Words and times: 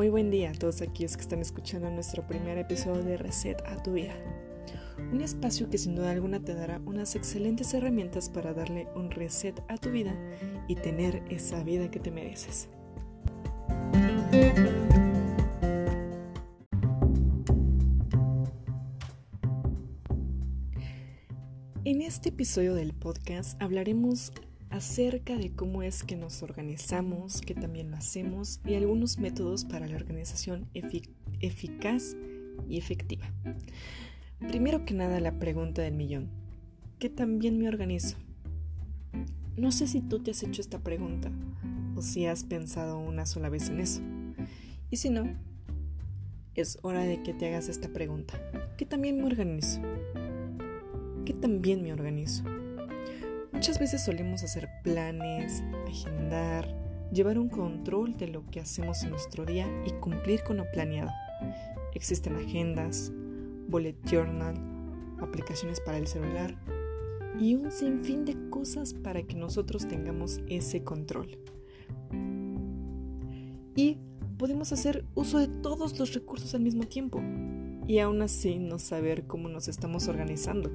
Muy 0.00 0.08
buen 0.08 0.30
día 0.30 0.48
a 0.48 0.54
todos 0.54 0.80
aquellos 0.80 1.14
que 1.14 1.20
están 1.20 1.40
escuchando 1.40 1.90
nuestro 1.90 2.26
primer 2.26 2.56
episodio 2.56 3.02
de 3.02 3.18
Reset 3.18 3.60
a 3.66 3.82
tu 3.82 3.92
vida. 3.92 4.14
Un 5.12 5.20
espacio 5.20 5.68
que 5.68 5.76
sin 5.76 5.94
duda 5.94 6.10
alguna 6.10 6.40
te 6.42 6.54
dará 6.54 6.80
unas 6.86 7.16
excelentes 7.16 7.74
herramientas 7.74 8.30
para 8.30 8.54
darle 8.54 8.88
un 8.96 9.10
reset 9.10 9.62
a 9.68 9.76
tu 9.76 9.90
vida 9.90 10.16
y 10.68 10.76
tener 10.76 11.22
esa 11.28 11.62
vida 11.64 11.90
que 11.90 12.00
te 12.00 12.10
mereces. 12.10 12.70
En 21.84 22.00
este 22.00 22.30
episodio 22.30 22.74
del 22.74 22.94
podcast 22.94 23.60
hablaremos 23.60 24.32
acerca 24.70 25.36
de 25.36 25.50
cómo 25.50 25.82
es 25.82 26.04
que 26.04 26.16
nos 26.16 26.42
organizamos, 26.42 27.40
que 27.40 27.54
también 27.54 27.90
lo 27.90 27.96
hacemos 27.96 28.60
y 28.64 28.74
algunos 28.74 29.18
métodos 29.18 29.64
para 29.64 29.86
la 29.86 29.96
organización 29.96 30.68
eficaz 30.72 32.16
y 32.68 32.78
efectiva. 32.78 33.30
Primero 34.38 34.84
que 34.84 34.94
nada 34.94 35.20
la 35.20 35.38
pregunta 35.38 35.82
del 35.82 35.94
millón. 35.94 36.30
¿Qué 36.98 37.10
también 37.10 37.58
me 37.58 37.68
organizo? 37.68 38.16
No 39.56 39.72
sé 39.72 39.86
si 39.86 40.00
tú 40.00 40.20
te 40.20 40.30
has 40.30 40.42
hecho 40.42 40.62
esta 40.62 40.78
pregunta 40.78 41.30
o 41.96 42.02
si 42.02 42.26
has 42.26 42.44
pensado 42.44 42.98
una 42.98 43.26
sola 43.26 43.48
vez 43.48 43.68
en 43.68 43.80
eso. 43.80 44.00
Y 44.90 44.96
si 44.96 45.10
no, 45.10 45.24
es 46.54 46.78
hora 46.82 47.04
de 47.04 47.22
que 47.22 47.34
te 47.34 47.48
hagas 47.48 47.68
esta 47.68 47.88
pregunta. 47.88 48.40
¿Qué 48.76 48.86
también 48.86 49.18
me 49.18 49.26
organizo? 49.26 49.80
¿Qué 51.24 51.32
también 51.32 51.82
me 51.82 51.92
organizo? 51.92 52.44
Muchas 53.60 53.78
veces 53.78 54.02
solemos 54.02 54.42
hacer 54.42 54.70
planes, 54.82 55.62
agendar, 55.86 56.66
llevar 57.12 57.38
un 57.38 57.50
control 57.50 58.16
de 58.16 58.26
lo 58.26 58.46
que 58.46 58.58
hacemos 58.58 59.02
en 59.02 59.10
nuestro 59.10 59.44
día 59.44 59.68
y 59.84 59.90
cumplir 60.00 60.42
con 60.42 60.56
lo 60.56 60.64
planeado. 60.70 61.10
Existen 61.92 62.36
agendas, 62.36 63.12
bullet 63.68 63.96
journal, 64.10 64.54
aplicaciones 65.20 65.78
para 65.78 65.98
el 65.98 66.06
celular 66.06 66.56
y 67.38 67.54
un 67.54 67.70
sinfín 67.70 68.24
de 68.24 68.48
cosas 68.48 68.94
para 68.94 69.24
que 69.24 69.34
nosotros 69.34 69.86
tengamos 69.86 70.40
ese 70.48 70.82
control. 70.82 71.36
Y 73.76 73.98
podemos 74.38 74.72
hacer 74.72 75.04
uso 75.14 75.38
de 75.38 75.48
todos 75.48 75.98
los 75.98 76.14
recursos 76.14 76.54
al 76.54 76.62
mismo 76.62 76.84
tiempo 76.84 77.20
y 77.86 77.98
aún 77.98 78.22
así 78.22 78.58
no 78.58 78.78
saber 78.78 79.26
cómo 79.26 79.50
nos 79.50 79.68
estamos 79.68 80.08
organizando. 80.08 80.70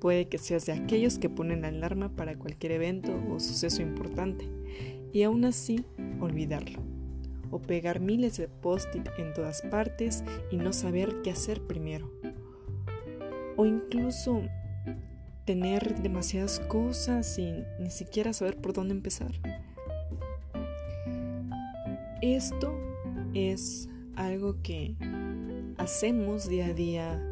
Puede 0.00 0.28
que 0.28 0.38
seas 0.38 0.66
de 0.66 0.72
aquellos 0.72 1.18
que 1.18 1.30
ponen 1.30 1.62
la 1.62 1.68
alarma 1.68 2.14
para 2.14 2.38
cualquier 2.38 2.72
evento 2.72 3.18
o 3.30 3.40
suceso 3.40 3.82
importante 3.82 4.48
y 5.12 5.22
aún 5.22 5.44
así 5.44 5.84
olvidarlo. 6.20 6.80
O 7.50 7.60
pegar 7.60 8.00
miles 8.00 8.36
de 8.36 8.48
post-it 8.48 9.08
en 9.18 9.32
todas 9.32 9.62
partes 9.62 10.24
y 10.50 10.56
no 10.56 10.72
saber 10.72 11.22
qué 11.22 11.30
hacer 11.30 11.62
primero. 11.62 12.10
O 13.56 13.64
incluso 13.64 14.42
tener 15.46 16.02
demasiadas 16.02 16.60
cosas 16.60 17.38
y 17.38 17.64
ni 17.78 17.90
siquiera 17.90 18.32
saber 18.32 18.56
por 18.56 18.72
dónde 18.72 18.94
empezar. 18.94 19.32
Esto 22.20 22.76
es 23.32 23.88
algo 24.16 24.60
que 24.62 24.96
hacemos 25.78 26.48
día 26.48 26.66
a 26.66 26.72
día 26.72 27.25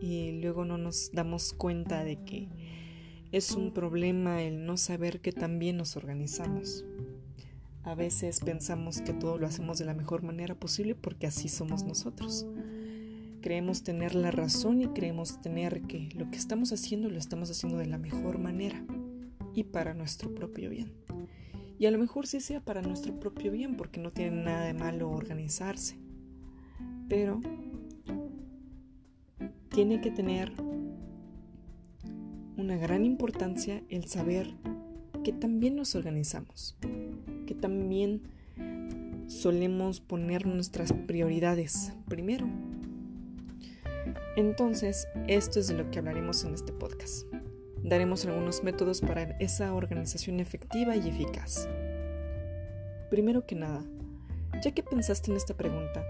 y 0.00 0.40
luego 0.40 0.64
no 0.64 0.78
nos 0.78 1.10
damos 1.12 1.52
cuenta 1.52 2.04
de 2.04 2.16
que 2.24 2.48
es 3.32 3.52
un 3.52 3.72
problema 3.72 4.42
el 4.42 4.64
no 4.64 4.76
saber 4.76 5.20
que 5.20 5.32
también 5.32 5.76
nos 5.76 5.96
organizamos. 5.96 6.84
A 7.82 7.94
veces 7.94 8.40
pensamos 8.40 9.00
que 9.00 9.12
todo 9.12 9.38
lo 9.38 9.46
hacemos 9.46 9.78
de 9.78 9.84
la 9.84 9.94
mejor 9.94 10.22
manera 10.22 10.54
posible 10.54 10.94
porque 10.94 11.26
así 11.26 11.48
somos 11.48 11.84
nosotros. 11.84 12.46
Creemos 13.40 13.82
tener 13.82 14.14
la 14.14 14.30
razón 14.30 14.82
y 14.82 14.88
creemos 14.88 15.40
tener 15.40 15.82
que 15.82 16.10
lo 16.14 16.30
que 16.30 16.36
estamos 16.36 16.72
haciendo 16.72 17.08
lo 17.08 17.18
estamos 17.18 17.50
haciendo 17.50 17.78
de 17.78 17.86
la 17.86 17.98
mejor 17.98 18.38
manera 18.38 18.84
y 19.54 19.64
para 19.64 19.94
nuestro 19.94 20.34
propio 20.34 20.70
bien. 20.70 20.92
Y 21.78 21.86
a 21.86 21.90
lo 21.90 21.98
mejor 21.98 22.26
sí 22.26 22.40
sea 22.40 22.60
para 22.60 22.82
nuestro 22.82 23.18
propio 23.18 23.50
bien 23.50 23.76
porque 23.76 24.00
no 24.00 24.10
tiene 24.10 24.42
nada 24.42 24.66
de 24.66 24.74
malo 24.74 25.10
organizarse. 25.10 25.96
Pero 27.08 27.40
tiene 29.80 30.02
que 30.02 30.10
tener 30.10 30.52
una 32.58 32.76
gran 32.76 33.06
importancia 33.06 33.82
el 33.88 34.04
saber 34.04 34.52
que 35.24 35.32
también 35.32 35.74
nos 35.74 35.94
organizamos, 35.94 36.76
que 37.46 37.54
también 37.54 38.20
solemos 39.26 40.02
poner 40.02 40.44
nuestras 40.44 40.92
prioridades 40.92 41.94
primero. 42.08 42.46
Entonces, 44.36 45.08
esto 45.28 45.60
es 45.60 45.68
de 45.68 45.78
lo 45.78 45.90
que 45.90 46.00
hablaremos 46.00 46.44
en 46.44 46.52
este 46.52 46.74
podcast. 46.74 47.26
Daremos 47.82 48.26
algunos 48.26 48.62
métodos 48.62 49.00
para 49.00 49.22
esa 49.38 49.72
organización 49.72 50.40
efectiva 50.40 50.94
y 50.94 51.08
eficaz. 51.08 51.66
Primero 53.08 53.46
que 53.46 53.54
nada, 53.54 53.82
ya 54.62 54.72
que 54.72 54.82
pensaste 54.82 55.30
en 55.30 55.38
esta 55.38 55.56
pregunta, 55.56 56.04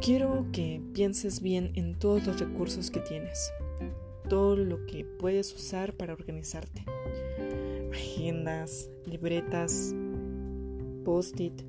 Quiero 0.00 0.46
que 0.52 0.80
pienses 0.92 1.40
bien 1.40 1.72
en 1.74 1.98
todos 1.98 2.26
los 2.26 2.38
recursos 2.38 2.90
que 2.90 3.00
tienes, 3.00 3.52
todo 4.28 4.54
lo 4.54 4.84
que 4.86 5.04
puedes 5.04 5.52
usar 5.54 5.94
para 5.94 6.12
organizarte. 6.12 6.84
Agendas, 7.92 8.90
libretas, 9.06 9.94
post-it, 11.04 11.62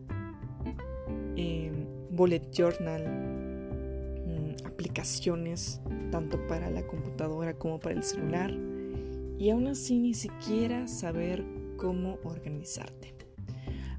em, 1.36 1.86
bullet 2.12 2.42
journal, 2.52 3.04
mm, 4.26 4.66
aplicaciones, 4.66 5.80
tanto 6.12 6.46
para 6.48 6.70
la 6.70 6.86
computadora 6.86 7.54
como 7.54 7.80
para 7.80 7.96
el 7.96 8.04
celular, 8.04 8.54
y 9.40 9.50
aún 9.50 9.68
así 9.68 9.98
ni 10.00 10.14
siquiera 10.14 10.88
saber 10.88 11.44
cómo 11.78 12.20
organizarte. 12.24 13.16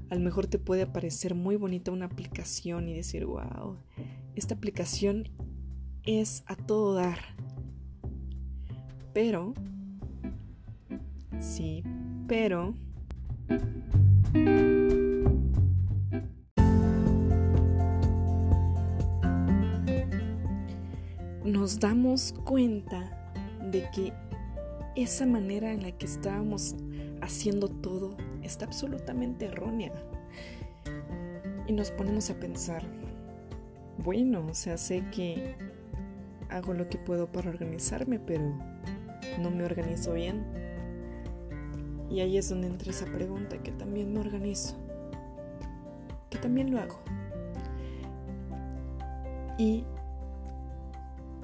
A 0.09 0.15
lo 0.15 0.21
mejor 0.21 0.47
te 0.47 0.59
puede 0.59 0.87
parecer 0.87 1.35
muy 1.35 1.55
bonita 1.55 1.91
una 1.91 2.05
aplicación 2.05 2.89
y 2.89 2.95
decir, 2.95 3.25
wow, 3.25 3.77
esta 4.39 4.55
aplicación 4.55 5.27
es 6.03 6.43
a 6.47 6.55
todo 6.55 6.93
dar. 6.93 7.19
Pero, 9.13 9.53
sí, 11.39 11.83
pero... 12.27 12.73
Nos 21.43 21.79
damos 21.79 22.33
cuenta 22.45 23.33
de 23.71 23.89
que 23.93 24.13
esa 24.95 25.25
manera 25.25 25.73
en 25.73 25.83
la 25.83 25.91
que 25.91 26.05
estábamos 26.05 26.75
haciendo 27.21 27.67
todo 27.67 28.15
está 28.41 28.65
absolutamente 28.65 29.47
errónea. 29.47 29.91
Y 31.67 31.73
nos 31.73 31.91
ponemos 31.91 32.29
a 32.29 32.39
pensar, 32.39 32.98
bueno, 34.03 34.45
o 34.49 34.53
sea, 34.53 34.77
sé 34.77 35.03
que 35.11 35.55
hago 36.49 36.73
lo 36.73 36.87
que 36.87 36.97
puedo 36.97 37.31
para 37.31 37.49
organizarme, 37.49 38.19
pero 38.19 38.53
no 39.41 39.51
me 39.51 39.63
organizo 39.63 40.13
bien. 40.13 40.45
Y 42.09 42.21
ahí 42.21 42.37
es 42.37 42.49
donde 42.49 42.67
entra 42.67 42.91
esa 42.91 43.05
pregunta, 43.05 43.61
que 43.61 43.71
también 43.71 44.13
me 44.13 44.19
organizo, 44.19 44.75
que 46.29 46.39
también 46.39 46.71
lo 46.71 46.79
hago. 46.79 46.99
Y 49.57 49.83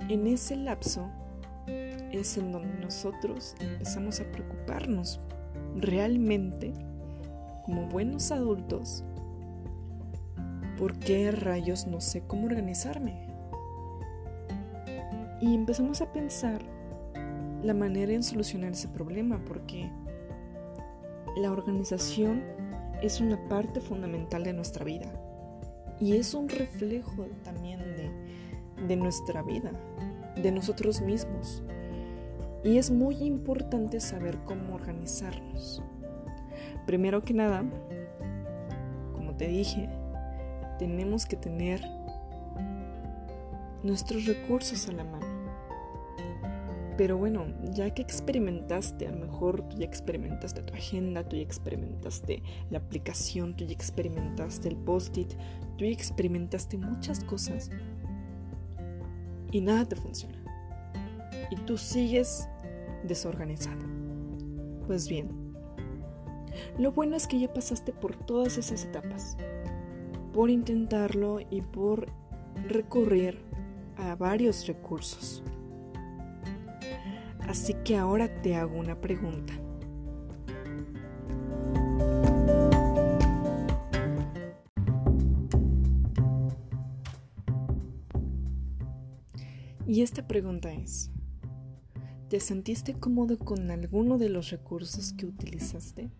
en 0.09 0.25
ese 0.27 0.55
lapso 0.55 1.09
es 1.67 2.37
en 2.37 2.51
donde 2.51 2.73
nosotros 2.79 3.55
empezamos 3.59 4.19
a 4.22 4.31
preocuparnos 4.31 5.19
realmente 5.75 6.73
como 7.66 7.87
buenos 7.87 8.31
adultos 8.31 9.03
¿por 10.77 10.97
qué 10.99 11.31
rayos 11.31 11.87
no 11.87 12.01
sé 12.01 12.22
cómo 12.22 12.45
organizarme? 12.45 13.27
Y 15.41 15.53
empezamos 15.53 16.01
a 16.01 16.11
pensar 16.11 16.61
la 17.63 17.73
manera 17.73 18.13
en 18.13 18.23
solucionar 18.23 18.72
ese 18.72 18.87
problema, 18.87 19.43
porque 19.45 19.89
la 21.37 21.51
organización 21.51 22.43
es 23.01 23.19
una 23.19 23.37
parte 23.47 23.81
fundamental 23.81 24.43
de 24.43 24.53
nuestra 24.53 24.85
vida 24.85 25.11
y 25.99 26.16
es 26.16 26.33
un 26.33 26.49
reflejo 26.49 27.25
también 27.43 27.79
de, 27.79 28.09
de 28.87 28.95
nuestra 28.95 29.41
vida, 29.41 29.71
de 30.41 30.51
nosotros 30.51 31.01
mismos. 31.01 31.63
Y 32.63 32.78
es 32.78 32.89
muy 32.89 33.17
importante 33.17 33.99
saber 33.99 34.37
cómo 34.45 34.73
organizarnos. 34.73 35.83
Primero 36.87 37.21
que 37.21 37.33
nada, 37.33 37.63
como 39.13 39.35
te 39.35 39.47
dije, 39.47 39.89
tenemos 40.77 41.25
que 41.25 41.35
tener 41.35 41.81
nuestros 43.83 44.25
recursos 44.25 44.87
a 44.89 44.91
la 44.93 45.03
mano. 45.03 45.25
Pero 46.97 47.17
bueno, 47.17 47.45
ya 47.73 47.93
que 47.93 48.01
experimentaste, 48.01 49.07
a 49.07 49.11
lo 49.11 49.25
mejor 49.25 49.67
tú 49.67 49.77
ya 49.77 49.85
experimentaste 49.85 50.61
tu 50.61 50.73
agenda, 50.73 51.27
tú 51.27 51.35
ya 51.35 51.41
experimentaste 51.41 52.41
la 52.69 52.77
aplicación, 52.77 53.55
tú 53.55 53.66
ya 53.66 53.73
experimentaste 53.73 54.69
el 54.69 54.77
post-it, 54.77 55.33
tú 55.77 55.83
ya 55.83 55.91
experimentaste 55.91 56.78
muchas 56.78 57.21
cosas 57.23 57.69
y 59.51 59.59
nada 59.59 59.85
te 59.85 59.97
funciona. 59.97 60.37
Y 61.51 61.57
tú 61.57 61.78
sigues 61.78 62.47
desorganizado. 63.03 63.85
Pues 64.87 65.09
bien, 65.09 65.29
lo 66.78 66.91
bueno 66.93 67.16
es 67.16 67.28
que 67.28 67.39
ya 67.39 67.53
pasaste 67.53 67.91
por 67.91 68.16
todas 68.16 68.57
esas 68.57 68.85
etapas, 68.85 69.37
por 70.35 70.49
intentarlo 70.49 71.40
y 71.49 71.61
por 71.61 72.11
recurrir 72.67 73.40
a 73.96 74.16
varios 74.16 74.67
recursos. 74.67 75.41
Así 77.47 77.73
que 77.85 77.96
ahora 77.96 78.41
te 78.41 78.53
hago 78.58 78.78
una 78.78 78.99
pregunta. 78.99 79.53
Y 89.88 90.02
esta 90.02 90.28
pregunta 90.28 90.73
es, 90.73 91.11
¿te 92.28 92.41
sentiste 92.41 92.93
cómodo 92.93 93.38
con 93.38 93.72
alguno 93.72 94.17
de 94.17 94.28
los 94.28 94.49
recursos 94.49 95.14
que 95.14 95.28
utilizaste? 95.28 96.11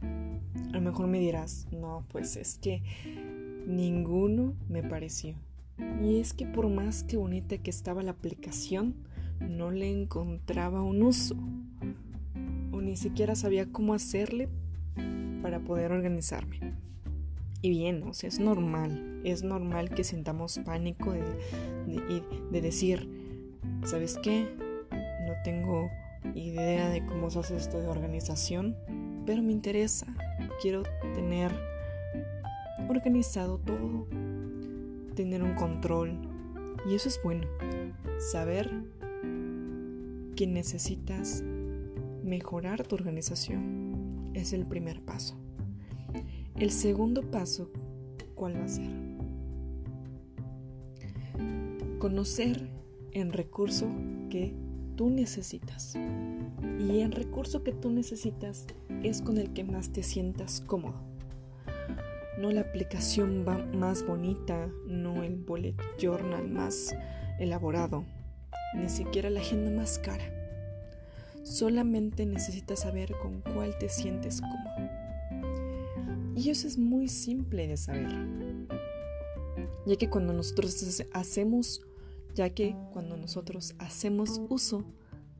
A 0.00 0.70
lo 0.72 0.80
mejor 0.80 1.06
me 1.06 1.18
dirás, 1.18 1.66
no, 1.70 2.06
pues 2.10 2.36
es 2.36 2.56
que 2.58 2.82
ninguno 3.68 4.54
me 4.68 4.82
pareció. 4.82 5.36
Y 6.02 6.18
es 6.18 6.32
que 6.32 6.46
por 6.46 6.68
más 6.68 7.04
que 7.04 7.16
bonita 7.16 7.58
que 7.58 7.70
estaba 7.70 8.02
la 8.02 8.12
aplicación, 8.12 8.96
no 9.40 9.70
le 9.70 9.90
encontraba 9.90 10.82
un 10.82 11.02
uso. 11.02 11.36
O 12.72 12.80
ni 12.80 12.96
siquiera 12.96 13.36
sabía 13.36 13.70
cómo 13.70 13.94
hacerle 13.94 14.48
para 15.42 15.60
poder 15.60 15.92
organizarme. 15.92 16.74
Y 17.60 17.70
bien, 17.70 18.02
o 18.04 18.14
sea, 18.14 18.28
es 18.28 18.38
normal, 18.38 19.20
es 19.24 19.42
normal 19.42 19.90
que 19.90 20.04
sintamos 20.04 20.60
pánico 20.64 21.12
de, 21.12 22.22
de, 22.52 22.60
decir, 22.60 23.08
¿sabes 23.84 24.16
qué? 24.22 24.48
No 25.26 25.34
tengo 25.44 25.90
idea 26.34 26.88
de 26.88 27.04
cómo 27.04 27.30
se 27.30 27.40
hace 27.40 27.56
esto 27.56 27.80
de 27.80 27.88
organización, 27.88 28.76
pero 29.26 29.42
me 29.42 29.52
interesa. 29.52 30.06
Quiero 30.62 30.84
tener 31.14 31.52
organizado 32.90 33.58
todo, 33.58 34.06
tener 35.14 35.42
un 35.42 35.54
control. 35.54 36.18
Y 36.88 36.94
eso 36.94 37.08
es 37.08 37.20
bueno, 37.22 37.46
saber 38.18 38.70
que 40.36 40.46
necesitas 40.46 41.42
mejorar 42.22 42.86
tu 42.86 42.94
organización. 42.94 44.30
Es 44.34 44.52
el 44.52 44.66
primer 44.66 45.00
paso. 45.02 45.36
El 46.56 46.70
segundo 46.70 47.22
paso, 47.22 47.70
¿cuál 48.34 48.56
va 48.56 48.64
a 48.64 48.68
ser? 48.68 48.90
Conocer 51.98 52.68
el 53.12 53.32
recurso 53.32 53.88
que 54.30 54.54
tú 54.96 55.10
necesitas. 55.10 55.96
Y 56.78 57.00
el 57.00 57.12
recurso 57.12 57.62
que 57.62 57.72
tú 57.72 57.90
necesitas 57.90 58.66
es 59.02 59.22
con 59.22 59.38
el 59.38 59.52
que 59.52 59.64
más 59.64 59.90
te 59.90 60.02
sientas 60.02 60.60
cómodo. 60.60 61.17
No 62.38 62.52
la 62.52 62.60
aplicación 62.60 63.44
más 63.76 64.06
bonita, 64.06 64.70
no 64.86 65.24
el 65.24 65.36
bullet 65.36 65.74
journal 65.98 66.48
más 66.48 66.94
elaborado, 67.40 68.04
ni 68.74 68.88
siquiera 68.88 69.28
la 69.28 69.40
agenda 69.40 69.70
más 69.70 69.98
cara. 69.98 70.24
Solamente 71.42 72.26
necesitas 72.26 72.80
saber 72.80 73.12
con 73.20 73.40
cuál 73.40 73.76
te 73.78 73.88
sientes 73.88 74.40
cómodo. 74.40 74.88
Y 76.36 76.50
eso 76.50 76.68
es 76.68 76.78
muy 76.78 77.08
simple 77.08 77.66
de 77.66 77.76
saber. 77.76 78.14
Ya 79.86 79.96
que 79.96 80.08
cuando 80.08 80.32
nosotros 80.32 81.02
hacemos, 81.12 81.80
ya 82.34 82.50
que 82.50 82.76
cuando 82.92 83.16
nosotros 83.16 83.74
hacemos 83.78 84.40
uso 84.48 84.84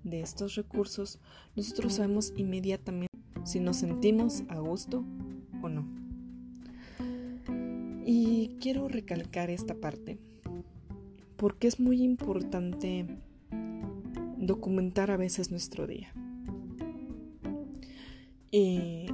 de 0.02 0.20
estos 0.20 0.56
recursos, 0.56 1.20
nosotros 1.54 1.94
sabemos 1.94 2.32
inmediatamente 2.36 3.16
si 3.44 3.60
nos 3.60 3.76
sentimos 3.76 4.42
a 4.48 4.58
gusto 4.58 5.04
o 5.62 5.68
no. 5.68 5.97
Y 8.10 8.56
quiero 8.58 8.88
recalcar 8.88 9.50
esta 9.50 9.74
parte 9.74 10.18
porque 11.36 11.68
es 11.68 11.78
muy 11.78 12.02
importante 12.02 13.04
documentar 14.38 15.10
a 15.10 15.18
veces 15.18 15.50
nuestro 15.50 15.86
día. 15.86 16.10
Y 18.50 19.08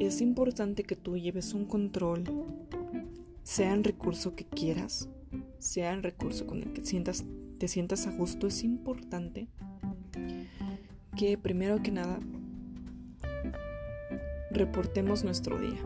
es 0.00 0.20
importante 0.22 0.82
que 0.82 0.96
tú 0.96 1.18
lleves 1.18 1.54
un 1.54 1.66
control, 1.66 2.24
sea 3.44 3.74
el 3.74 3.84
recurso 3.84 4.34
que 4.34 4.44
quieras, 4.44 5.08
sea 5.60 5.92
el 5.92 6.02
recurso 6.02 6.48
con 6.48 6.64
el 6.64 6.72
que 6.72 6.84
sientas, 6.84 7.24
te 7.60 7.68
sientas 7.68 8.08
a 8.08 8.10
gusto, 8.10 8.48
es 8.48 8.64
importante 8.64 9.46
que 11.16 11.38
primero 11.38 11.80
que 11.80 11.92
nada 11.92 12.18
reportemos 14.50 15.22
nuestro 15.22 15.60
día. 15.60 15.78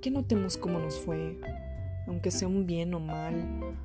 Que 0.00 0.10
notemos 0.10 0.56
cómo 0.56 0.78
nos 0.78 0.98
fue, 0.98 1.38
aunque 2.06 2.30
sea 2.30 2.48
un 2.48 2.66
bien 2.66 2.94
o 2.94 3.00
mal, 3.00 3.76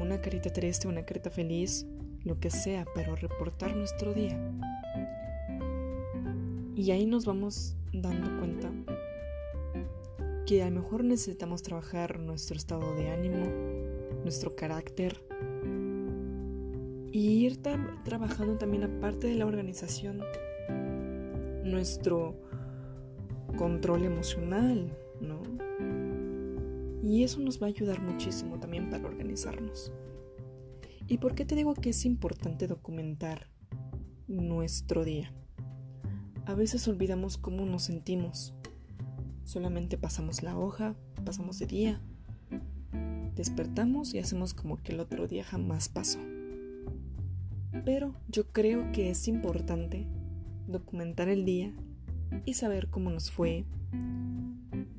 una 0.00 0.20
carita 0.20 0.52
triste, 0.52 0.88
una 0.88 1.02
carita 1.02 1.30
feliz, 1.30 1.86
lo 2.24 2.34
que 2.34 2.50
sea, 2.50 2.84
pero 2.94 3.14
reportar 3.14 3.76
nuestro 3.76 4.12
día. 4.12 4.38
Y 6.74 6.90
ahí 6.90 7.06
nos 7.06 7.26
vamos 7.26 7.76
dando 7.92 8.38
cuenta 8.40 8.72
que 10.46 10.62
a 10.62 10.70
lo 10.70 10.80
mejor 10.80 11.04
necesitamos 11.04 11.62
trabajar 11.62 12.18
nuestro 12.18 12.56
estado 12.56 12.94
de 12.94 13.10
ánimo, 13.10 13.46
nuestro 14.22 14.56
carácter 14.56 15.22
y 17.12 17.44
ir 17.44 17.58
trabajando 18.04 18.56
también 18.56 18.84
aparte 18.84 19.28
de 19.28 19.34
la 19.34 19.46
organización 19.46 20.22
nuestro 21.62 22.34
control 23.56 24.04
emocional, 24.04 24.96
¿no? 25.22 25.42
Y 27.02 27.24
eso 27.24 27.40
nos 27.40 27.60
va 27.60 27.66
a 27.66 27.70
ayudar 27.70 28.00
muchísimo 28.02 28.58
también 28.58 28.90
para 28.90 29.06
organizarnos. 29.06 29.92
¿Y 31.08 31.18
por 31.18 31.34
qué 31.34 31.44
te 31.44 31.54
digo 31.54 31.74
que 31.74 31.90
es 31.90 32.04
importante 32.04 32.66
documentar 32.66 33.48
nuestro 34.28 35.04
día? 35.04 35.32
A 36.46 36.54
veces 36.54 36.86
olvidamos 36.88 37.38
cómo 37.38 37.66
nos 37.66 37.84
sentimos. 37.84 38.54
Solamente 39.44 39.98
pasamos 39.98 40.42
la 40.42 40.56
hoja, 40.58 40.94
pasamos 41.24 41.58
de 41.58 41.66
día, 41.66 42.00
despertamos 43.34 44.14
y 44.14 44.18
hacemos 44.18 44.54
como 44.54 44.82
que 44.82 44.92
el 44.92 45.00
otro 45.00 45.26
día 45.26 45.44
jamás 45.44 45.88
pasó. 45.88 46.18
Pero 47.84 48.14
yo 48.28 48.44
creo 48.52 48.92
que 48.92 49.10
es 49.10 49.28
importante 49.28 50.06
documentar 50.68 51.28
el 51.28 51.44
día 51.44 51.72
y 52.44 52.54
saber 52.54 52.88
cómo 52.88 53.10
nos 53.10 53.30
fue, 53.30 53.64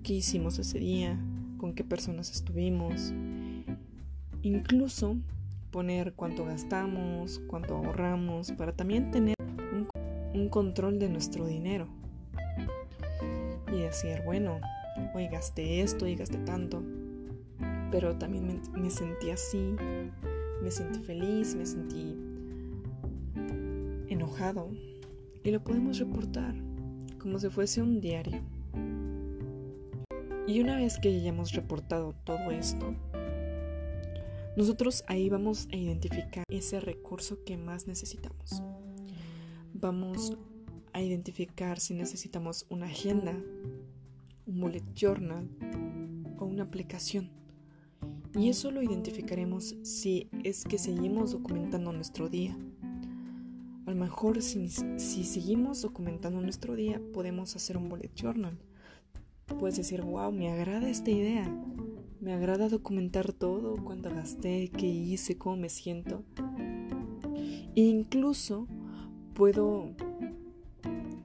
qué 0.04 0.14
hicimos 0.14 0.60
ese 0.60 0.80
día, 0.80 1.18
con 1.58 1.74
qué 1.74 1.84
personas 1.84 2.30
estuvimos, 2.30 3.14
incluso 4.42 5.16
poner 5.72 6.14
cuánto 6.14 6.46
gastamos, 6.46 7.42
cuánto 7.48 7.78
ahorramos, 7.78 8.52
para 8.52 8.74
también 8.74 9.12
tener 9.12 9.36
un, 10.34 10.50
control 10.50 11.00
de 11.00 11.10
nuestro 11.10 11.48
dinero. 11.48 11.88
Y 13.72 13.80
decir, 13.80 14.22
bueno, 14.26 14.60
hoy 15.16 15.28
gasté 15.28 15.82
esto 15.82 16.06
y 16.06 16.16
gasté 16.16 16.38
tanto, 16.40 16.84
pero 17.90 18.18
también 18.18 18.46
me, 18.46 18.80
me 18.80 18.90
sentí 18.92 19.32
así, 19.32 19.76
me 20.62 20.70
sentí 20.70 21.00
feliz, 21.00 21.56
me 21.56 21.66
sentí 21.66 22.16
enojado. 24.10 24.70
Y 25.44 25.52
lo 25.52 25.64
podemos 25.64 25.98
reportar 25.98 26.56
como 27.20 27.40
si 27.40 27.50
fuese 27.50 27.82
un 27.82 28.02
diario. 28.02 28.42
Y 30.46 30.60
una 30.60 30.76
vez 30.76 31.00
que 31.00 31.08
hayamos 31.08 31.54
reportado 31.54 32.14
todo 32.26 32.52
esto, 32.52 32.94
nosotros 34.58 35.06
ahí 35.08 35.30
vamos 35.30 35.70
a 35.72 35.78
identificar 35.78 36.44
ese 36.50 36.82
recurso 36.82 37.46
que 37.46 37.56
más 37.56 37.88
necesitamos. 37.88 38.62
Vamos 39.74 40.38
a 40.92 41.02
identificar 41.02 41.80
si 41.80 41.94
necesitamos 41.94 42.66
una 42.70 42.88
agenda, 42.88 43.32
un 44.46 44.60
bullet 44.60 44.84
journal 44.94 45.50
o 46.38 46.46
una 46.46 46.64
aplicación. 46.64 47.32
Y 48.36 48.50
eso 48.50 48.70
lo 48.70 48.82
identificaremos 48.84 49.78
si 49.84 50.30
es 50.44 50.66
que 50.66 50.78
seguimos 50.78 51.32
documentando 51.32 51.94
nuestro 51.94 52.28
día. 52.28 52.58
A 53.86 53.92
lo 53.92 53.96
mejor 53.96 54.42
si, 54.42 54.70
si 54.70 55.24
seguimos 55.24 55.82
documentando 55.84 56.42
nuestro 56.42 56.76
día 56.76 57.02
podemos 57.14 57.56
hacer 57.56 57.78
un 57.78 57.88
bullet 57.88 58.12
journal 58.14 58.60
puedes 59.58 59.78
decir, 59.78 60.02
wow, 60.02 60.32
me 60.32 60.52
agrada 60.52 60.90
esta 60.90 61.12
idea. 61.12 61.50
Me 62.20 62.34
agrada 62.34 62.70
documentar 62.70 63.34
todo, 63.34 63.76
cuánto 63.84 64.10
gasté, 64.10 64.70
qué 64.70 64.88
hice, 64.88 65.38
cómo 65.38 65.58
me 65.58 65.70
siento. 65.70 66.24
incluso 67.76 68.68
puedo, 69.34 69.90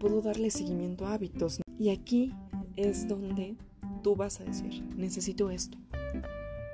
puedo 0.00 0.22
darle 0.22 0.50
seguimiento 0.50 1.06
a 1.06 1.14
hábitos. 1.14 1.60
Y 1.78 1.90
aquí 1.90 2.34
es 2.76 3.06
donde 3.06 3.56
tú 4.02 4.16
vas 4.16 4.40
a 4.40 4.44
decir, 4.44 4.82
necesito 4.96 5.50
esto, 5.50 5.78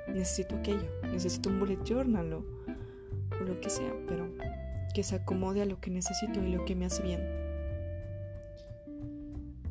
necesito 0.07 0.55
aquello, 0.55 0.89
necesito 1.11 1.49
un 1.49 1.59
bullet 1.59 1.83
journal 1.83 2.33
o, 2.33 2.45
o 3.39 3.43
lo 3.43 3.59
que 3.59 3.69
sea, 3.69 3.93
pero 4.07 4.27
que 4.95 5.03
se 5.03 5.15
acomode 5.15 5.61
a 5.61 5.65
lo 5.65 5.79
que 5.79 5.91
necesito 5.91 6.41
y 6.41 6.51
lo 6.51 6.65
que 6.65 6.75
me 6.75 6.85
hace 6.85 7.03
bien. 7.03 7.44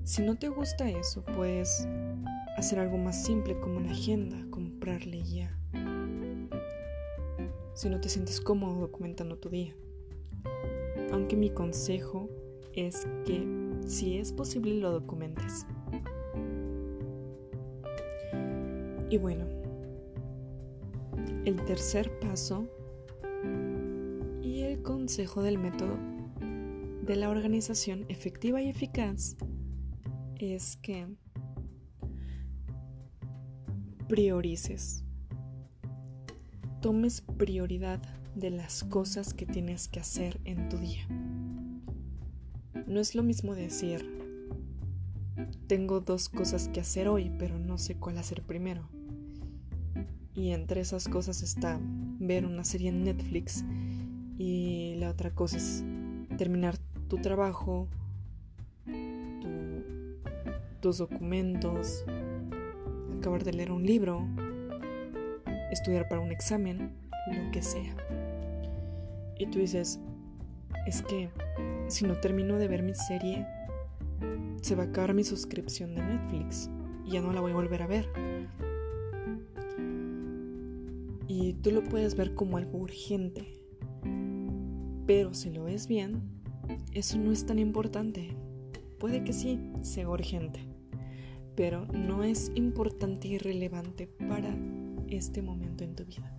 Si 0.04 0.20
no 0.20 0.36
te 0.36 0.48
gusta 0.48 0.86
eso, 0.90 1.22
puedes 1.22 1.88
hacer 2.58 2.78
algo 2.78 2.98
más 2.98 3.24
simple 3.24 3.58
como 3.58 3.78
una 3.78 3.90
agenda, 3.90 4.36
comprarle 4.50 5.22
ya. 5.22 5.58
Si 7.72 7.88
no 7.88 7.98
te 7.98 8.10
sientes 8.10 8.38
cómodo 8.42 8.82
documentando 8.82 9.38
tu 9.38 9.48
día. 9.48 9.74
Aunque 11.10 11.36
mi 11.36 11.48
consejo 11.48 12.28
es 12.74 13.06
que 13.24 13.46
si 13.86 14.18
es 14.18 14.30
posible 14.30 14.74
lo 14.74 14.92
documentes. 14.92 15.66
Y 19.08 19.16
bueno, 19.16 19.46
el 21.46 21.64
tercer 21.64 22.10
paso 22.18 22.68
y 24.42 24.64
el 24.64 24.82
consejo 24.82 25.42
del 25.42 25.56
método 25.56 25.96
de 27.00 27.16
la 27.16 27.30
organización 27.30 28.04
efectiva 28.10 28.60
y 28.60 28.68
eficaz 28.68 29.36
es 30.38 30.76
que 30.76 31.06
priorices, 34.08 35.04
tomes 36.80 37.22
prioridad 37.38 38.00
de 38.34 38.50
las 38.50 38.84
cosas 38.84 39.32
que 39.32 39.46
tienes 39.46 39.88
que 39.88 40.00
hacer 40.00 40.40
en 40.44 40.68
tu 40.68 40.76
día. 40.78 41.06
No 42.86 43.00
es 43.00 43.14
lo 43.14 43.22
mismo 43.22 43.54
decir, 43.54 44.04
tengo 45.66 46.00
dos 46.00 46.28
cosas 46.28 46.68
que 46.68 46.80
hacer 46.80 47.08
hoy, 47.08 47.30
pero 47.38 47.58
no 47.58 47.78
sé 47.78 47.96
cuál 47.96 48.18
hacer 48.18 48.42
primero. 48.42 48.88
Y 50.34 50.50
entre 50.50 50.80
esas 50.80 51.08
cosas 51.08 51.42
está 51.42 51.80
ver 52.18 52.44
una 52.44 52.64
serie 52.64 52.88
en 52.88 53.04
Netflix 53.04 53.64
y 54.36 54.94
la 54.96 55.10
otra 55.10 55.30
cosa 55.34 55.56
es 55.56 55.84
terminar 56.36 56.76
tu 57.08 57.18
trabajo, 57.18 57.88
tus 60.84 60.98
documentos, 60.98 62.04
acabar 63.16 63.42
de 63.42 63.54
leer 63.54 63.72
un 63.72 63.86
libro, 63.86 64.28
estudiar 65.70 66.06
para 66.10 66.20
un 66.20 66.30
examen, 66.30 66.92
lo 67.32 67.50
que 67.52 67.62
sea. 67.62 67.96
Y 69.38 69.46
tú 69.46 69.60
dices, 69.60 69.98
es 70.86 71.00
que 71.00 71.30
si 71.88 72.04
no 72.04 72.20
termino 72.20 72.58
de 72.58 72.68
ver 72.68 72.82
mi 72.82 72.94
serie, 72.94 73.46
se 74.60 74.74
va 74.74 74.82
a 74.82 74.86
acabar 74.88 75.14
mi 75.14 75.24
suscripción 75.24 75.94
de 75.94 76.02
Netflix 76.02 76.68
y 77.06 77.12
ya 77.12 77.22
no 77.22 77.32
la 77.32 77.40
voy 77.40 77.52
a 77.52 77.54
volver 77.54 77.80
a 77.80 77.86
ver. 77.86 78.06
Y 81.28 81.54
tú 81.62 81.70
lo 81.70 81.82
puedes 81.82 82.14
ver 82.14 82.34
como 82.34 82.58
algo 82.58 82.76
urgente. 82.76 83.58
Pero 85.06 85.32
si 85.32 85.48
lo 85.48 85.64
ves 85.64 85.88
bien, 85.88 86.20
eso 86.92 87.16
no 87.16 87.32
es 87.32 87.46
tan 87.46 87.58
importante. 87.58 88.36
Puede 88.98 89.24
que 89.24 89.32
sí 89.32 89.58
sea 89.80 90.10
urgente 90.10 90.73
pero 91.56 91.86
no 91.86 92.24
es 92.24 92.50
importante 92.54 93.28
y 93.28 93.38
relevante 93.38 94.06
para 94.06 94.54
este 95.08 95.42
momento 95.42 95.84
en 95.84 95.94
tu 95.94 96.04
vida. 96.04 96.32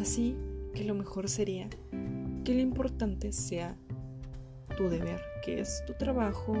Así 0.00 0.36
que 0.74 0.84
lo 0.84 0.94
mejor 0.94 1.28
sería 1.28 1.68
que 2.44 2.54
lo 2.54 2.60
importante 2.60 3.32
sea 3.32 3.76
tu 4.76 4.88
deber, 4.88 5.20
que 5.44 5.60
es 5.60 5.84
tu 5.86 5.92
trabajo, 5.94 6.54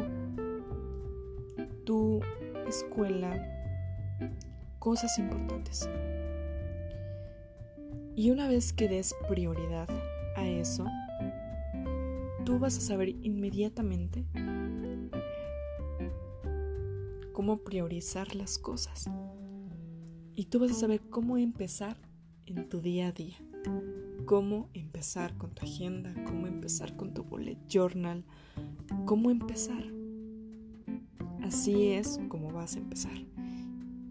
tu 1.84 2.20
escuela, 2.68 3.32
cosas 4.78 5.18
importantes. 5.18 5.88
Y 8.14 8.30
una 8.30 8.46
vez 8.46 8.72
que 8.72 8.88
des 8.88 9.14
prioridad 9.28 9.88
a 10.36 10.46
eso, 10.46 10.84
tú 12.44 12.58
vas 12.58 12.76
a 12.76 12.80
saber 12.80 13.08
inmediatamente 13.22 14.26
cómo 17.32 17.58
priorizar 17.58 18.34
las 18.34 18.58
cosas. 18.58 19.10
Y 20.34 20.46
tú 20.46 20.60
vas 20.60 20.70
a 20.72 20.74
saber 20.74 21.00
cómo 21.10 21.36
empezar 21.36 21.96
en 22.46 22.68
tu 22.68 22.80
día 22.80 23.08
a 23.08 23.12
día. 23.12 23.36
Cómo 24.24 24.70
empezar 24.72 25.36
con 25.36 25.50
tu 25.50 25.64
agenda, 25.64 26.14
cómo 26.24 26.46
empezar 26.46 26.96
con 26.96 27.12
tu 27.12 27.24
bullet 27.24 27.58
journal, 27.68 28.24
cómo 29.04 29.30
empezar. 29.30 29.84
Así 31.42 31.88
es 31.88 32.20
como 32.28 32.52
vas 32.52 32.76
a 32.76 32.78
empezar. 32.78 33.12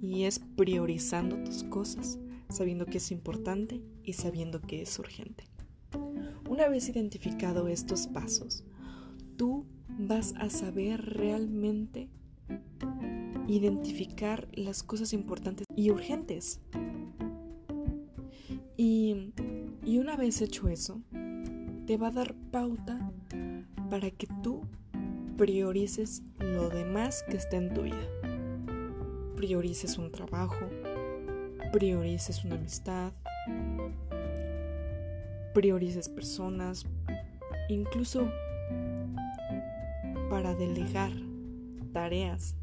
Y 0.01 0.24
es 0.24 0.40
priorizando 0.40 1.38
tus 1.44 1.63
cosas, 1.63 2.20
sabiendo 2.50 2.86
que 2.86 2.98
es 2.98 3.12
importante 3.12 3.82
y 4.04 4.13
sabiendo 4.13 4.62
que 4.62 4.82
es 4.82 5.00
urgente. 5.00 5.46
Una 6.50 6.68
vez 6.68 6.90
identificado 6.90 7.68
estos 7.68 8.08
pasos, 8.08 8.63
tú 9.38 9.66
vas 9.98 10.34
a 10.38 10.50
saber 10.50 11.01
realmente 11.01 12.10
identificar 13.51 14.48
las 14.53 14.84
cosas 14.84 15.13
importantes 15.13 15.65
y 15.75 15.91
urgentes. 15.91 16.60
Y, 18.77 19.34
y 19.84 20.00
una 20.00 20.15
vez 20.15 20.41
hecho 20.41 20.70
eso, 20.70 21.01
te 21.86 21.98
va 21.98 22.08
a 22.08 22.12
dar 22.12 22.36
pauta 22.51 23.12
para 23.89 24.10
que 24.12 24.27
tú 24.41 24.62
priorices 25.38 26.24
lo 26.39 26.70
demás 26.70 27.24
que 27.29 27.38
está 27.38 27.58
en 27.58 27.74
tu 27.74 27.81
vida. 27.81 28.08
Priorices 29.36 29.98
un 29.98 30.12
trabajo, 30.12 30.70
priorices 31.72 32.46
una 32.46 32.55
amistad, 32.55 33.12
priorices 35.53 36.08
personas, 36.10 36.86
incluso 37.70 38.29
para 40.29 40.55
delegar 40.55 41.12
tareas 41.91 42.55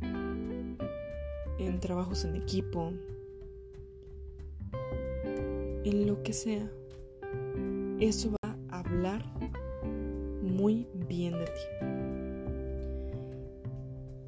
en 1.58 1.80
trabajos 1.80 2.24
en 2.24 2.36
equipo, 2.36 2.92
en 5.84 6.06
lo 6.06 6.22
que 6.22 6.32
sea. 6.32 6.70
Eso 8.00 8.32
va 8.44 8.56
a 8.70 8.80
hablar 8.80 9.24
muy 10.42 10.86
bien 11.08 11.32
de 11.32 11.44
ti. 11.46 11.86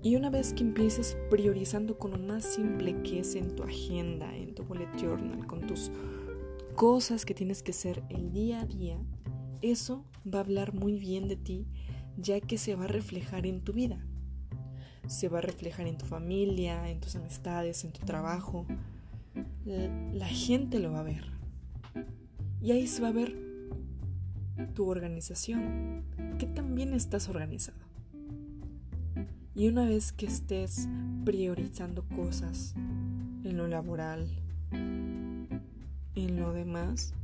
Y 0.03 0.17
una 0.17 0.31
vez 0.31 0.55
que 0.55 0.63
empieces 0.63 1.17
priorizando 1.29 1.99
con 1.99 2.13
lo 2.13 2.19
más 2.19 2.45
simple 2.45 3.03
que 3.03 3.21
es 3.21 3.35
en 3.35 3.55
tu 3.55 3.63
agenda, 3.63 4.35
en 4.35 4.55
tu 4.55 4.65
bullet 4.65 4.89
journal, 4.99 5.47
con 5.47 5.67
tus 5.67 5.91
cosas 6.75 7.27
que 7.27 7.35
tienes 7.35 7.63
que 7.63 7.73
hacer 7.73 8.03
el 8.09 8.33
día 8.33 8.63
a 8.63 8.65
día, 8.65 8.99
eso 9.61 10.07
va 10.27 10.39
a 10.39 10.43
hablar 10.43 10.73
muy 10.73 10.99
bien 10.99 11.29
de 11.29 11.37
ti, 11.37 11.67
ya 12.17 12.41
que 12.41 12.57
se 12.57 12.75
va 12.75 12.85
a 12.85 12.89
reflejar 12.89 13.47
en 13.47 13.61
tu 13.61 13.75
vida 13.75 14.07
se 15.07 15.29
va 15.29 15.39
a 15.39 15.43
reflejar 15.43 15.87
en 15.87 15.99
tu 15.99 16.07
familia, 16.07 16.89
en 16.91 17.01
tus 17.01 17.17
amistades, 17.17 17.85
en 17.85 17.93
tu 17.93 18.05
trabajo. 18.05 18.67
La 19.65 20.27
gente 20.27 20.79
lo 20.79 20.93
va 20.93 21.01
a 21.01 21.05
ver. 21.05 21.25
Y 22.63 22.73
ahí 22.73 22.87
se 22.87 23.01
va 23.03 23.09
a 23.09 23.13
ver 23.13 23.35
tu 24.75 24.89
organización, 24.89 26.05
que 26.39 26.47
también 26.47 26.93
estás 26.93 27.29
organizado. 27.29 27.79
Y 29.55 29.69
una 29.69 29.85
vez 29.85 30.13
que 30.13 30.27
estés 30.27 30.89
priorizando 31.25 32.05
cosas 32.15 32.75
en 33.45 33.57
lo 33.57 33.67
laboral, 33.67 34.29
en 34.73 36.37
lo 36.37 36.53
demás, 36.53 37.15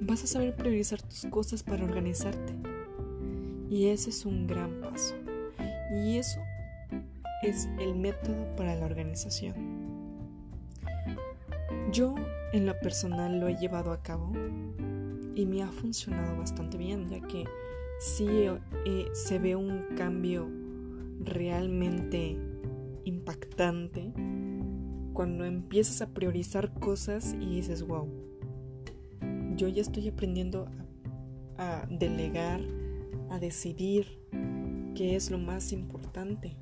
vas 0.00 0.24
a 0.24 0.26
saber 0.26 0.56
priorizar 0.56 1.00
tus 1.02 1.26
cosas 1.26 1.62
para 1.62 1.84
organizarte. 1.84 2.54
Y 3.70 3.86
ese 3.86 4.10
es 4.10 4.26
un 4.26 4.46
gran 4.46 4.80
paso. 4.80 5.14
Y 5.92 6.16
eso 6.16 6.40
es 7.42 7.68
el 7.78 7.94
método 7.94 8.56
para 8.56 8.74
la 8.74 8.86
organización. 8.86 9.54
Yo 11.92 12.14
en 12.52 12.66
lo 12.66 12.78
personal 12.80 13.40
lo 13.40 13.48
he 13.48 13.56
llevado 13.56 13.92
a 13.92 14.02
cabo 14.02 14.32
y 15.34 15.46
me 15.46 15.62
ha 15.62 15.68
funcionado 15.68 16.36
bastante 16.38 16.78
bien, 16.78 17.08
ya 17.08 17.20
que 17.20 17.44
sí 17.98 18.26
eh, 18.84 19.06
se 19.12 19.38
ve 19.38 19.56
un 19.56 19.96
cambio 19.96 20.48
realmente 21.20 22.36
impactante 23.04 24.12
cuando 25.12 25.44
empiezas 25.44 26.02
a 26.02 26.08
priorizar 26.12 26.72
cosas 26.74 27.34
y 27.40 27.56
dices, 27.56 27.86
wow, 27.86 28.08
yo 29.56 29.68
ya 29.68 29.82
estoy 29.82 30.08
aprendiendo 30.08 30.68
a 31.58 31.86
delegar, 31.90 32.60
a 33.30 33.38
decidir, 33.38 34.18
qué 35.02 35.16
es 35.16 35.32
lo 35.32 35.38
más 35.38 35.72
importante, 35.72 36.54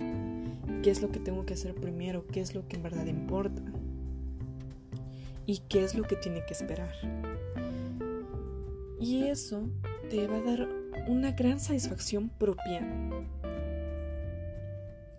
qué 0.82 0.90
es 0.90 1.02
lo 1.02 1.12
que 1.12 1.20
tengo 1.20 1.44
que 1.44 1.52
hacer 1.52 1.74
primero, 1.74 2.26
qué 2.26 2.40
es 2.40 2.54
lo 2.54 2.66
que 2.66 2.76
en 2.76 2.82
verdad 2.82 3.04
importa 3.04 3.60
y 5.44 5.58
qué 5.68 5.84
es 5.84 5.94
lo 5.94 6.04
que 6.04 6.16
tiene 6.16 6.42
que 6.46 6.54
esperar. 6.54 6.90
Y 8.98 9.24
eso 9.24 9.68
te 10.08 10.26
va 10.26 10.38
a 10.38 10.40
dar 10.40 10.68
una 11.06 11.32
gran 11.32 11.60
satisfacción 11.60 12.30
propia 12.30 12.80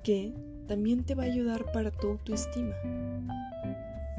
que 0.03 0.33
también 0.67 1.03
te 1.03 1.13
va 1.13 1.21
a 1.21 1.27
ayudar 1.27 1.71
para 1.71 1.91
tu 1.91 2.07
autoestima. 2.07 2.73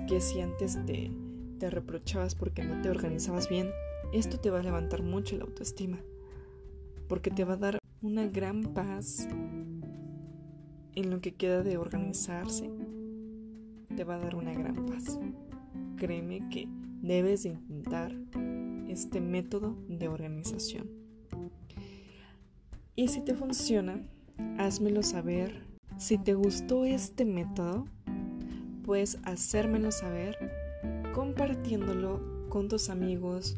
Que 0.06 0.21
si 0.21 0.40
antes 0.40 0.78
te, 0.87 1.11
te 1.59 1.71
reprochabas 1.71 2.37
porque 2.37 2.62
no 2.62 2.80
te 2.82 2.88
organizabas 2.88 3.49
bien, 3.49 3.68
esto 4.12 4.38
te 4.38 4.50
va 4.50 4.61
a 4.61 4.62
levantar 4.62 5.02
mucho 5.02 5.37
la 5.37 5.42
autoestima. 5.42 5.99
Porque 7.09 7.32
te 7.32 7.44
va 7.44 7.54
a 7.54 7.56
dar 7.56 7.82
una 8.02 8.26
gran 8.26 8.62
paz 8.75 9.28
en 10.94 11.11
lo 11.11 11.21
que 11.21 11.35
queda 11.35 11.62
de 11.62 11.78
organizarse. 11.78 12.68
Te 13.97 14.02
va 14.02 14.16
a 14.16 14.18
dar 14.18 14.35
una 14.35 14.52
gran 14.52 14.87
paz. 14.87 15.21
Créeme 15.97 16.49
que 16.50 16.68
debes 17.00 17.44
de 17.44 17.50
intentar 17.50 18.12
este 18.88 19.21
método 19.21 19.76
de 19.88 20.09
organización. 20.09 20.90
Y 22.97 23.09
si 23.09 23.21
te 23.21 23.35
funciona, 23.35 24.02
házmelo 24.59 25.04
saber. 25.04 25.64
Si 25.97 26.18
te 26.18 26.35
gustó 26.35 26.85
este 26.85 27.25
método, 27.25 27.87
puedes 28.85 29.18
hacérmelo 29.23 29.92
saber 29.92 30.37
compartiéndolo 31.14 32.49
con 32.49 32.68
tus 32.68 32.90
amigos, 32.90 33.56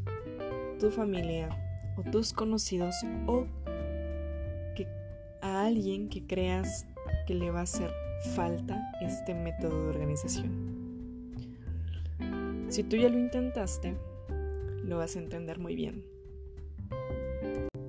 tu 0.78 0.90
familia 0.90 1.48
o 1.96 2.02
tus 2.02 2.34
conocidos 2.34 2.94
o 3.26 3.46
alguien 5.66 6.08
que 6.08 6.26
creas 6.26 6.86
que 7.26 7.34
le 7.34 7.50
va 7.50 7.60
a 7.60 7.64
hacer 7.64 7.90
falta 8.34 8.92
este 9.00 9.34
método 9.34 9.84
de 9.84 9.88
organización. 9.90 10.74
Si 12.68 12.82
tú 12.82 12.96
ya 12.96 13.08
lo 13.08 13.18
intentaste, 13.18 13.96
lo 14.82 14.98
vas 14.98 15.16
a 15.16 15.20
entender 15.20 15.58
muy 15.58 15.76
bien. 15.76 16.04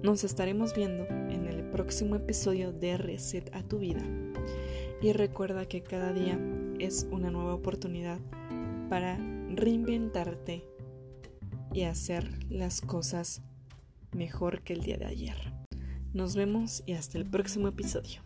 Nos 0.03 0.23
estaremos 0.23 0.75
viendo 0.75 1.05
en 1.07 1.47
el 1.47 1.63
próximo 1.71 2.15
episodio 2.15 2.71
de 2.71 2.97
Reset 2.97 3.53
a 3.55 3.63
tu 3.63 3.79
vida. 3.79 4.03
Y 5.01 5.11
recuerda 5.13 5.67
que 5.67 5.81
cada 5.81 6.13
día 6.13 6.39
es 6.79 7.07
una 7.11 7.31
nueva 7.31 7.55
oportunidad 7.55 8.19
para 8.89 9.17
reinventarte 9.49 10.63
y 11.73 11.83
hacer 11.83 12.29
las 12.49 12.81
cosas 12.81 13.41
mejor 14.11 14.61
que 14.61 14.73
el 14.73 14.81
día 14.81 14.97
de 14.97 15.05
ayer. 15.05 15.64
Nos 16.15 16.33
vemos 16.33 16.81
y 16.85 16.93
hasta 16.93 17.17
el 17.17 17.25
próximo 17.25 17.67
episodio. 17.67 18.24